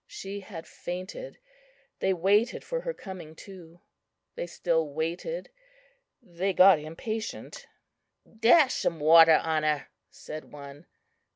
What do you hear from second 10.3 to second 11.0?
one.